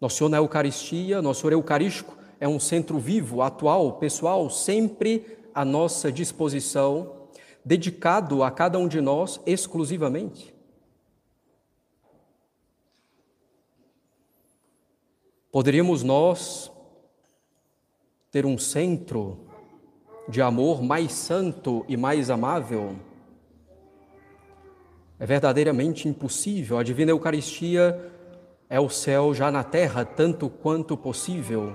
Nosso 0.00 0.18
Senhor 0.18 0.30
na 0.30 0.36
Eucaristia, 0.36 1.20
Nosso 1.20 1.40
Senhor 1.40 1.54
Eucarístico, 1.54 2.16
é 2.38 2.46
um 2.46 2.60
centro 2.60 3.00
vivo, 3.00 3.42
atual, 3.42 3.94
pessoal, 3.94 4.48
sempre 4.48 5.36
à 5.52 5.64
nossa 5.64 6.12
disposição, 6.12 7.26
dedicado 7.64 8.44
a 8.44 8.52
cada 8.52 8.78
um 8.78 8.86
de 8.86 9.00
nós 9.00 9.40
exclusivamente. 9.44 10.54
Poderíamos 15.56 16.02
nós 16.02 16.70
ter 18.30 18.44
um 18.44 18.58
centro 18.58 19.38
de 20.28 20.42
amor 20.42 20.82
mais 20.82 21.12
santo 21.12 21.82
e 21.88 21.96
mais 21.96 22.28
amável? 22.28 22.94
É 25.18 25.24
verdadeiramente 25.24 26.08
impossível. 26.08 26.76
A 26.76 26.82
divina 26.82 27.10
Eucaristia 27.10 28.12
é 28.68 28.78
o 28.78 28.90
céu 28.90 29.32
já 29.32 29.50
na 29.50 29.64
terra, 29.64 30.04
tanto 30.04 30.50
quanto 30.50 30.94
possível. 30.94 31.72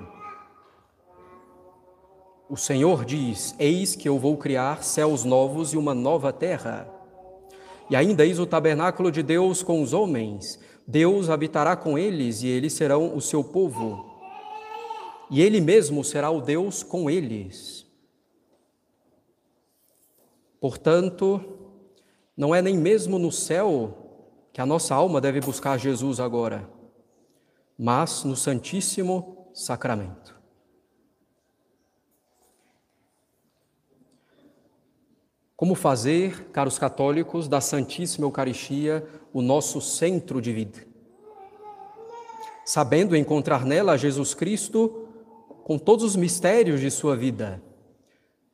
O 2.48 2.56
Senhor 2.56 3.04
diz: 3.04 3.56
Eis 3.58 3.96
que 3.96 4.08
eu 4.08 4.20
vou 4.20 4.38
criar 4.38 4.84
céus 4.84 5.24
novos 5.24 5.74
e 5.74 5.78
uma 5.78 5.96
nova 5.96 6.32
terra. 6.32 7.01
E 7.92 7.96
ainda 7.96 8.26
eis 8.26 8.40
o 8.40 8.46
tabernáculo 8.46 9.12
de 9.12 9.22
Deus 9.22 9.62
com 9.62 9.82
os 9.82 9.92
homens, 9.92 10.58
Deus 10.88 11.30
habitará 11.30 11.76
com 11.76 11.98
eles 11.98 12.42
e 12.42 12.48
eles 12.48 12.72
serão 12.72 13.14
o 13.14 13.20
seu 13.20 13.44
povo. 13.44 14.10
E 15.30 15.42
Ele 15.42 15.60
mesmo 15.60 16.02
será 16.02 16.32
o 16.32 16.40
Deus 16.40 16.84
com 16.84 17.10
eles. 17.10 17.86
Portanto, 20.58 21.44
não 22.36 22.56
é 22.56 22.62
nem 22.62 22.78
mesmo 22.78 23.20
no 23.20 23.30
céu 23.30 24.48
que 24.54 24.62
a 24.62 24.66
nossa 24.66 24.96
alma 24.96 25.20
deve 25.20 25.42
buscar 25.42 25.78
Jesus 25.78 26.22
agora, 26.22 26.70
mas 27.78 28.24
no 28.24 28.38
Santíssimo 28.38 29.50
Sacramento. 29.54 30.41
Como 35.62 35.76
fazer, 35.76 36.46
caros 36.52 36.80
católicos, 36.80 37.48
da 37.48 37.62
Santíssima 37.62 38.26
Eucaristia 38.26 39.08
o 39.32 39.44
nosso 39.44 39.80
centro 39.80 40.42
de 40.42 40.52
vida? 40.52 40.88
Sabendo 42.66 43.16
encontrar 43.16 43.64
nela 43.64 43.96
Jesus 43.96 44.34
Cristo 44.34 45.08
com 45.64 45.78
todos 45.78 46.04
os 46.04 46.16
mistérios 46.16 46.82
de 46.82 46.90
sua 46.90 47.16
vida, 47.16 47.62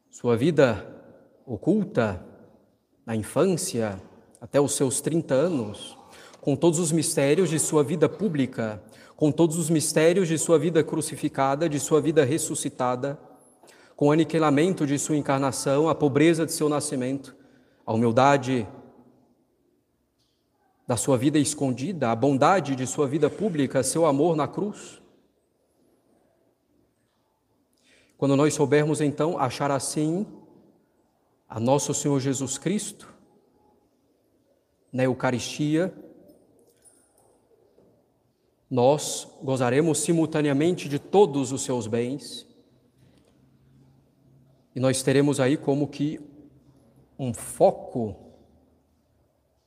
sua 0.10 0.36
vida 0.36 0.86
oculta 1.46 2.22
na 3.06 3.16
infância 3.16 4.02
até 4.42 4.60
os 4.60 4.74
seus 4.74 5.00
30 5.00 5.34
anos, 5.34 5.98
com 6.42 6.58
todos 6.58 6.78
os 6.78 6.92
mistérios 6.92 7.50
de 7.50 7.58
sua 7.58 7.86
vida 7.86 8.10
pública, 8.10 8.84
com 9.16 9.32
todos 9.32 9.58
os 9.58 9.70
mistérios 9.70 10.28
de 10.28 10.38
sua 10.38 10.60
vida 10.60 10.84
crucificada, 10.84 11.70
de 11.70 11.80
sua 11.80 12.02
vida 12.02 12.26
ressuscitada, 12.26 13.18
com 13.98 14.10
o 14.10 14.12
aniquilamento 14.12 14.86
de 14.86 15.00
sua 15.00 15.18
encarnação, 15.18 15.90
a 15.90 15.96
pobreza 15.96 16.46
de 16.46 16.52
seu 16.52 16.70
nascimento, 16.70 17.36
a 17.84 17.92
humildade 17.92 18.68
da 20.86 20.96
sua 20.96 21.18
vida 21.18 21.40
escondida, 21.40 22.12
a 22.12 22.16
bondade 22.16 22.76
de 22.76 22.86
sua 22.86 23.08
vida 23.08 23.28
pública, 23.28 23.82
seu 23.82 24.06
amor 24.06 24.36
na 24.36 24.48
cruz. 24.48 25.02
Quando 28.20 28.36
nós 28.36 28.54
soubermos 28.54 29.02
então 29.02 29.40
achar 29.40 29.72
assim 29.72 30.28
a 31.50 31.60
nosso 31.60 31.92
Senhor 31.92 32.20
Jesus 32.20 32.60
Cristo 32.60 33.12
na 34.94 35.06
Eucaristia, 35.06 35.92
nós 38.70 39.28
gozaremos 39.42 40.02
simultaneamente 40.02 40.88
de 40.88 41.00
todos 41.00 41.52
os 41.52 41.64
seus 41.64 41.88
bens 41.88 42.47
e 44.78 44.80
nós 44.80 45.02
teremos 45.02 45.40
aí 45.40 45.58
como 45.58 45.88
que 45.88 46.22
um 47.18 47.34
foco 47.34 48.16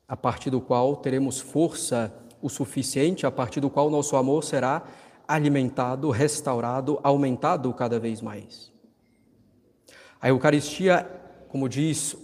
a 0.06 0.16
partir 0.16 0.50
do 0.50 0.60
qual 0.60 0.94
teremos 0.94 1.40
força 1.40 2.14
o 2.40 2.48
suficiente, 2.48 3.26
a 3.26 3.30
partir 3.32 3.58
do 3.58 3.68
qual 3.68 3.90
nosso 3.90 4.14
amor 4.14 4.44
será 4.44 4.84
alimentado, 5.26 6.10
restaurado, 6.10 7.00
aumentado 7.02 7.74
cada 7.74 7.98
vez 7.98 8.22
mais. 8.22 8.72
A 10.20 10.28
Eucaristia 10.28 11.04
como 11.48 11.68
diz 11.68 12.16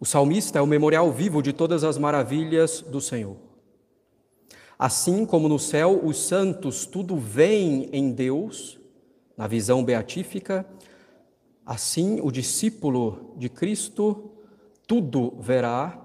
o 0.00 0.04
salmista, 0.04 0.58
é 0.58 0.62
o 0.62 0.66
memorial 0.66 1.12
vivo 1.12 1.40
de 1.40 1.52
todas 1.52 1.84
as 1.84 1.96
maravilhas 1.98 2.80
do 2.80 3.00
Senhor. 3.00 3.36
Assim 4.76 5.24
como 5.24 5.48
no 5.48 5.60
céu 5.60 6.00
os 6.02 6.18
santos 6.18 6.84
tudo 6.84 7.16
veem 7.16 7.88
em 7.92 8.10
Deus, 8.10 8.80
na 9.36 9.46
visão 9.46 9.84
beatífica, 9.84 10.66
assim 11.64 12.20
o 12.22 12.30
discípulo 12.30 13.34
de 13.36 13.48
Cristo 13.48 14.30
tudo 14.86 15.34
verá 15.40 15.98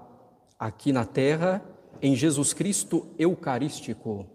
aqui 0.58 0.92
na 0.92 1.04
terra 1.04 1.62
em 2.00 2.14
Jesus 2.16 2.52
Cristo 2.52 3.06
Eucarístico. 3.18 4.26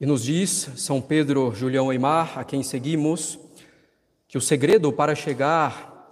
E 0.00 0.06
nos 0.06 0.24
diz 0.24 0.70
São 0.76 1.00
Pedro 1.00 1.54
Julião 1.54 1.92
Eimar, 1.92 2.38
a 2.38 2.44
quem 2.44 2.62
seguimos, 2.62 3.38
que 4.26 4.38
o 4.38 4.40
segredo 4.40 4.92
para 4.92 5.14
chegar 5.14 6.08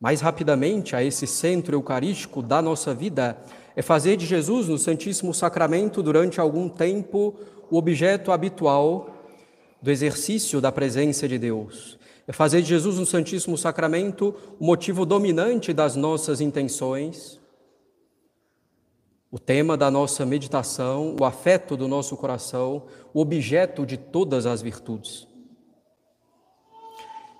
mais 0.00 0.22
rapidamente 0.22 0.96
a 0.96 1.04
esse 1.04 1.26
centro 1.26 1.76
eucarístico 1.76 2.42
da 2.42 2.62
nossa 2.62 2.94
vida 2.94 3.36
é 3.76 3.82
fazer 3.82 4.16
de 4.16 4.24
Jesus 4.24 4.66
no 4.66 4.78
Santíssimo 4.78 5.34
Sacramento 5.34 6.02
durante 6.02 6.40
algum 6.40 6.68
tempo 6.68 7.34
o 7.70 7.76
objeto 7.76 8.32
habitual 8.32 9.19
do 9.80 9.90
exercício 9.90 10.60
da 10.60 10.70
presença 10.70 11.26
de 11.26 11.38
Deus. 11.38 11.98
É 12.26 12.32
fazer 12.32 12.62
de 12.62 12.68
Jesus 12.68 12.98
no 12.98 13.06
Santíssimo 13.06 13.56
Sacramento 13.56 14.34
o 14.58 14.64
motivo 14.64 15.04
dominante 15.04 15.72
das 15.72 15.96
nossas 15.96 16.40
intenções, 16.40 17.40
o 19.30 19.38
tema 19.38 19.76
da 19.76 19.90
nossa 19.90 20.26
meditação, 20.26 21.16
o 21.20 21.24
afeto 21.24 21.76
do 21.76 21.86
nosso 21.86 22.16
coração, 22.16 22.86
o 23.14 23.20
objeto 23.20 23.86
de 23.86 23.96
todas 23.96 24.44
as 24.44 24.60
virtudes. 24.60 25.26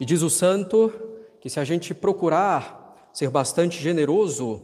E 0.00 0.04
diz 0.04 0.22
o 0.22 0.30
santo 0.30 0.92
que 1.40 1.50
se 1.50 1.60
a 1.60 1.64
gente 1.64 1.92
procurar 1.92 3.10
ser 3.12 3.28
bastante 3.28 3.80
generoso 3.80 4.62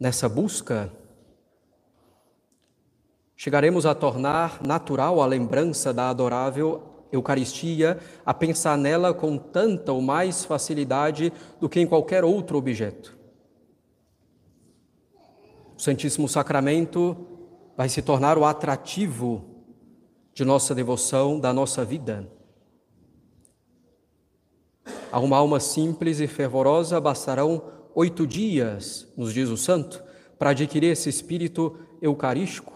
nessa 0.00 0.28
busca, 0.28 0.92
chegaremos 3.46 3.86
a 3.86 3.94
tornar 3.94 4.60
natural 4.60 5.22
a 5.22 5.26
lembrança 5.26 5.94
da 5.94 6.10
adorável 6.10 6.82
Eucaristia, 7.12 7.96
a 8.24 8.34
pensar 8.34 8.76
nela 8.76 9.14
com 9.14 9.38
tanta 9.38 9.92
ou 9.92 10.02
mais 10.02 10.44
facilidade 10.44 11.32
do 11.60 11.68
que 11.68 11.78
em 11.78 11.86
qualquer 11.86 12.24
outro 12.24 12.58
objeto. 12.58 13.16
O 15.78 15.80
Santíssimo 15.80 16.28
Sacramento 16.28 17.16
vai 17.76 17.88
se 17.88 18.02
tornar 18.02 18.36
o 18.36 18.44
atrativo 18.44 19.44
de 20.34 20.44
nossa 20.44 20.74
devoção, 20.74 21.38
da 21.38 21.52
nossa 21.52 21.84
vida. 21.84 22.28
A 25.12 25.20
uma 25.20 25.36
alma 25.36 25.60
simples 25.60 26.18
e 26.18 26.26
fervorosa 26.26 27.00
bastarão 27.00 27.62
oito 27.94 28.26
dias, 28.26 29.06
nos 29.16 29.32
diz 29.32 29.48
o 29.50 29.56
santo, 29.56 30.02
para 30.36 30.50
adquirir 30.50 30.90
esse 30.90 31.08
espírito 31.08 31.78
eucarístico. 32.02 32.75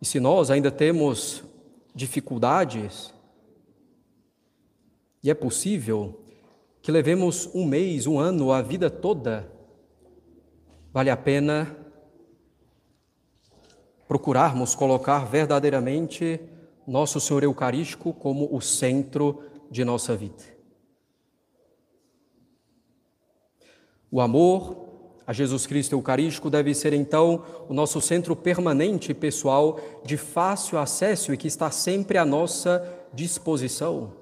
E 0.00 0.06
se 0.06 0.18
nós 0.18 0.50
ainda 0.50 0.70
temos 0.70 1.44
dificuldades, 1.94 3.12
e 5.22 5.30
é 5.30 5.34
possível 5.34 6.24
que 6.80 6.90
levemos 6.90 7.50
um 7.54 7.66
mês, 7.66 8.06
um 8.06 8.18
ano, 8.18 8.50
a 8.52 8.62
vida 8.62 8.88
toda, 8.88 9.50
vale 10.92 11.10
a 11.10 11.16
pena 11.16 11.76
procurarmos 14.08 14.74
colocar 14.74 15.26
verdadeiramente 15.26 16.40
nosso 16.86 17.20
Senhor 17.20 17.44
Eucarístico 17.44 18.12
como 18.12 18.48
o 18.54 18.60
centro 18.60 19.44
de 19.70 19.84
nossa 19.84 20.16
vida. 20.16 20.42
O 24.10 24.20
amor 24.20 24.89
a 25.30 25.32
Jesus 25.32 25.64
Cristo 25.64 25.92
Eucarístico 25.92 26.50
deve 26.50 26.74
ser 26.74 26.92
então 26.92 27.44
o 27.68 27.72
nosso 27.72 28.00
centro 28.00 28.34
permanente 28.34 29.12
e 29.12 29.14
pessoal 29.14 29.78
de 30.04 30.16
fácil 30.16 30.76
acesso 30.76 31.32
e 31.32 31.36
que 31.36 31.46
está 31.46 31.70
sempre 31.70 32.18
à 32.18 32.24
nossa 32.24 32.84
disposição. 33.14 34.12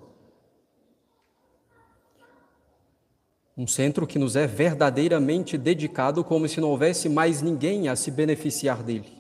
Um 3.57 3.67
centro 3.67 4.07
que 4.07 4.19
nos 4.19 4.37
é 4.37 4.47
verdadeiramente 4.47 5.57
dedicado, 5.57 6.23
como 6.23 6.47
se 6.47 6.61
não 6.61 6.69
houvesse 6.69 7.09
mais 7.09 7.41
ninguém 7.41 7.89
a 7.89 7.97
se 7.97 8.11
beneficiar 8.11 8.83
dele. 8.83 9.11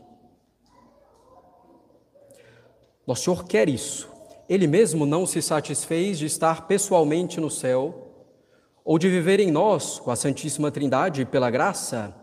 Nosso 3.06 3.22
Senhor 3.22 3.46
quer 3.46 3.66
isso. 3.66 4.10
Ele 4.46 4.66
mesmo 4.66 5.06
não 5.06 5.24
se 5.24 5.40
satisfez 5.40 6.18
de 6.18 6.26
estar 6.26 6.66
pessoalmente 6.66 7.40
no 7.40 7.50
céu 7.50 8.07
ou 8.88 8.98
de 8.98 9.06
viver 9.06 9.38
em 9.38 9.50
nós 9.50 9.98
com 9.98 10.10
a 10.10 10.16
Santíssima 10.16 10.70
Trindade 10.70 11.26
pela 11.26 11.50
graça, 11.50 12.16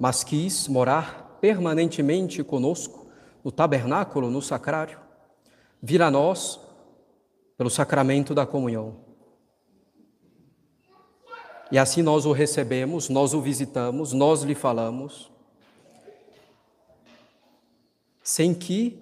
mas 0.00 0.24
quis 0.24 0.66
morar 0.66 1.38
permanentemente 1.40 2.42
conosco 2.42 3.06
no 3.44 3.52
tabernáculo, 3.52 4.32
no 4.32 4.42
sacrário, 4.42 4.98
vir 5.80 6.02
a 6.02 6.10
nós 6.10 6.58
pelo 7.56 7.70
sacramento 7.70 8.34
da 8.34 8.44
comunhão. 8.44 8.96
E 11.70 11.78
assim 11.78 12.02
nós 12.02 12.26
o 12.26 12.32
recebemos, 12.32 13.08
nós 13.08 13.32
o 13.32 13.40
visitamos, 13.40 14.12
nós 14.12 14.42
lhe 14.42 14.56
falamos, 14.56 15.30
sem 18.24 18.52
que 18.52 19.00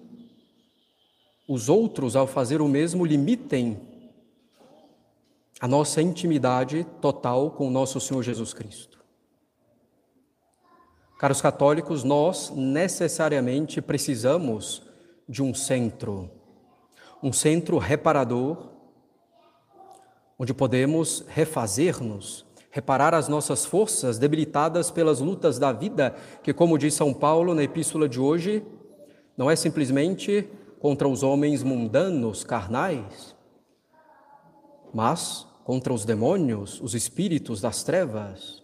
os 1.47 1.67
outros, 1.67 2.15
ao 2.15 2.27
fazer 2.27 2.61
o 2.61 2.67
mesmo, 2.67 3.03
limitem 3.03 3.88
a 5.59 5.67
nossa 5.67 6.01
intimidade 6.01 6.85
total 7.01 7.51
com 7.51 7.67
o 7.67 7.71
nosso 7.71 7.99
Senhor 7.99 8.23
Jesus 8.23 8.53
Cristo. 8.53 8.99
Caros 11.19 11.41
católicos, 11.41 12.05
nós 12.05 12.49
necessariamente 12.55 13.81
precisamos 13.81 14.83
de 15.27 15.43
um 15.43 15.53
centro, 15.53 16.31
um 17.21 17.33
centro 17.33 17.77
reparador, 17.77 18.69
onde 20.39 20.53
podemos 20.53 21.25
refazer-nos, 21.27 22.45
reparar 22.71 23.13
as 23.13 23.27
nossas 23.27 23.65
forças 23.65 24.17
debilitadas 24.17 24.89
pelas 24.89 25.19
lutas 25.19 25.59
da 25.59 25.73
vida, 25.73 26.15
que, 26.41 26.53
como 26.53 26.77
diz 26.77 26.93
São 26.93 27.13
Paulo 27.13 27.53
na 27.53 27.63
epístola 27.63 28.07
de 28.07 28.21
hoje, 28.21 28.65
não 29.35 29.51
é 29.51 29.57
simplesmente 29.57 30.47
contra 30.79 31.05
os 31.05 31.21
homens 31.21 31.63
mundanos, 31.63 32.45
carnais, 32.45 33.35
mas 34.93 35.48
contra 35.69 35.93
os 35.93 36.03
demônios, 36.03 36.81
os 36.81 36.95
espíritos 36.95 37.61
das 37.61 37.83
trevas. 37.83 38.63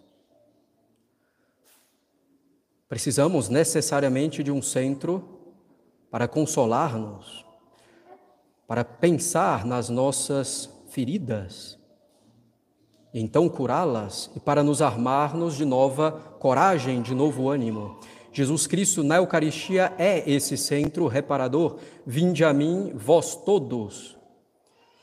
Precisamos 2.88 3.48
necessariamente 3.48 4.42
de 4.42 4.50
um 4.50 4.60
centro 4.60 5.22
para 6.10 6.26
consolar-nos, 6.26 7.46
para 8.66 8.84
pensar 8.84 9.64
nas 9.64 9.88
nossas 9.88 10.68
feridas, 10.88 11.78
e 13.14 13.20
então 13.20 13.48
curá-las 13.48 14.28
e 14.34 14.40
para 14.40 14.64
nos 14.64 14.82
armarmos 14.82 15.54
de 15.54 15.64
nova 15.64 16.10
coragem, 16.10 17.02
de 17.02 17.14
novo 17.14 17.48
ânimo. 17.48 18.00
Jesus 18.32 18.66
Cristo 18.66 19.04
na 19.04 19.18
Eucaristia 19.18 19.94
é 19.96 20.28
esse 20.28 20.56
centro 20.56 21.06
reparador. 21.06 21.78
Vinde 22.04 22.44
a 22.44 22.52
mim, 22.52 22.90
vós 22.96 23.36
todos, 23.36 24.18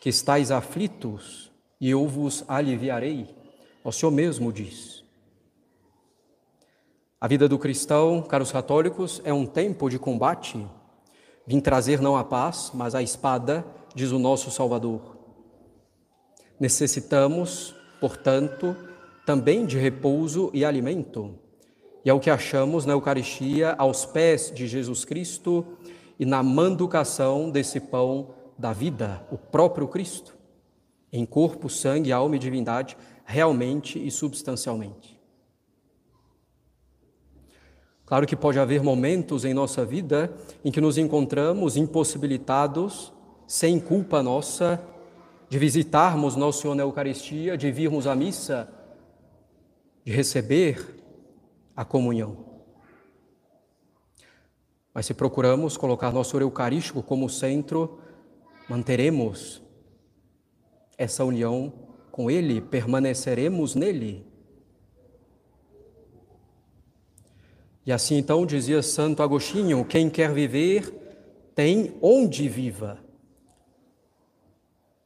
que 0.02 0.10
estáis 0.10 0.52
aflitos, 0.52 1.53
e 1.80 1.90
eu 1.90 2.08
vos 2.08 2.44
aliviarei. 2.48 3.36
O 3.84 3.92
Senhor 3.92 4.12
mesmo 4.12 4.52
diz. 4.52 5.04
A 7.20 7.28
vida 7.28 7.48
do 7.48 7.58
cristão, 7.58 8.22
caros 8.22 8.52
católicos, 8.52 9.22
é 9.24 9.34
um 9.34 9.46
tempo 9.46 9.90
de 9.90 9.98
combate. 9.98 10.66
Vim 11.48 11.60
trazer 11.60 12.02
não 12.02 12.18
a 12.18 12.24
paz, 12.24 12.72
mas 12.74 12.96
a 12.96 13.02
espada, 13.02 13.66
diz 13.96 14.12
o 14.12 14.20
nosso 14.20 14.52
Salvador. 14.52 15.18
Necessitamos, 16.60 17.76
portanto, 18.00 18.76
também 19.26 19.66
de 19.66 19.78
repouso 19.78 20.50
e 20.54 20.66
alimento. 20.66 21.40
E 22.06 22.10
é 22.10 22.14
o 22.14 22.20
que 22.20 22.30
achamos 22.30 22.86
na 22.86 22.94
Eucaristia, 22.94 23.74
aos 23.78 24.06
pés 24.06 24.52
de 24.54 24.68
Jesus 24.68 25.06
Cristo 25.06 25.66
e 26.20 26.26
na 26.26 26.44
manducação 26.44 27.50
desse 27.50 27.80
pão 27.80 28.30
da 28.58 28.74
vida, 28.74 29.26
o 29.32 29.38
próprio 29.38 29.88
Cristo, 29.88 30.36
em 31.14 31.28
corpo, 31.28 31.70
sangue, 31.70 32.12
alma 32.12 32.36
e 32.36 32.40
divindade, 32.40 32.98
realmente 33.24 34.04
e 34.04 34.10
substancialmente. 34.10 35.22
Claro 38.04 38.28
que 38.28 38.36
pode 38.36 38.60
haver 38.60 38.84
momentos 38.84 39.46
em 39.46 39.54
nossa 39.54 39.86
vida 39.86 40.36
em 40.66 40.72
que 40.72 40.82
nos 40.82 40.98
encontramos 40.98 41.78
impossibilitados, 41.78 43.14
sem 43.48 43.80
culpa 43.80 44.22
nossa, 44.22 44.84
de 45.48 45.58
visitarmos 45.58 46.36
Nosso 46.36 46.62
Senhor 46.62 46.76
na 46.76 46.84
Eucaristia, 46.84 47.58
de 47.58 47.72
virmos 47.72 48.08
à 48.08 48.16
missa, 48.16 48.68
de 50.04 50.12
receber 50.12 51.00
a 51.76 51.86
comunhão. 51.86 52.38
Mas 54.94 55.06
se 55.06 55.14
procuramos 55.14 55.78
colocar 55.78 56.12
nosso 56.12 56.38
Eucarístico 56.38 57.02
como 57.02 57.30
centro, 57.30 58.00
manteremos 58.68 59.63
essa 60.98 61.24
união 61.24 61.74
com 62.12 62.30
Ele, 62.30 62.62
permaneceremos 62.62 63.76
nele. 63.76 64.26
E 67.86 67.92
assim 67.92 68.18
então 68.18 68.46
dizia 68.46 68.82
Santo 68.82 69.22
Agostinho: 69.22 69.84
quem 69.84 70.10
quer 70.10 70.34
viver 70.34 70.94
tem 71.56 71.98
onde 72.02 72.48
viva. 72.48 73.00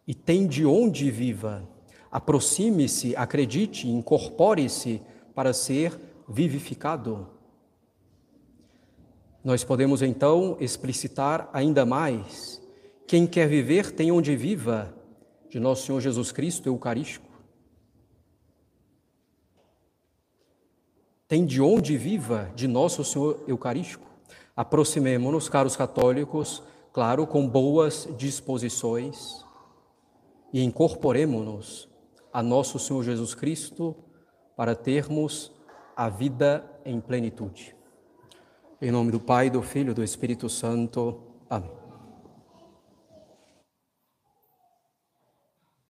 E 0.06 0.14
tem 0.14 0.48
de 0.48 0.66
onde 0.66 1.10
viva. 1.12 1.68
Aproxime-se, 2.10 3.16
acredite, 3.16 3.90
incorpore-se 3.90 5.02
para 5.36 5.54
ser 5.54 6.00
vivificado. 6.28 7.28
Nós 9.44 9.64
podemos 9.64 10.02
então 10.02 10.58
explicitar 10.60 11.50
ainda 11.52 11.86
mais: 11.86 12.62
quem 13.08 13.26
quer 13.26 13.48
viver 13.48 13.92
tem 13.92 14.12
onde 14.12 14.36
viva, 14.36 14.94
de 15.58 15.62
nosso 15.62 15.88
Senhor 15.88 16.00
Jesus 16.00 16.32
Cristo 16.32 16.70
Eucarístico. 16.70 17.26
Tem 21.28 21.48
de 21.48 21.60
onde 21.60 21.98
viva 21.98 22.52
de 22.56 22.68
nosso 22.68 23.04
Senhor 23.04 23.44
Eucarístico. 23.48 24.06
Aproximemo-nos, 24.56 25.50
caros 25.50 25.76
católicos, 25.76 26.62
claro, 26.94 27.26
com 27.26 27.50
boas 27.50 28.08
disposições 28.16 29.44
e 30.54 30.64
incorporemo-nos 30.64 31.90
a 32.32 32.44
nosso 32.44 32.78
Senhor 32.78 33.04
Jesus 33.04 33.34
Cristo 33.34 33.96
para 34.56 34.76
termos 34.76 35.52
a 35.96 36.08
vida 36.08 36.70
em 36.86 37.02
plenitude. 37.02 37.76
Em 38.80 38.92
nome 38.92 39.12
do 39.12 39.20
Pai, 39.20 39.50
do 39.50 39.64
Filho 39.64 39.90
e 39.90 39.96
do 39.96 40.04
Espírito 40.04 40.48
Santo. 40.50 41.20
Amém. 41.50 41.87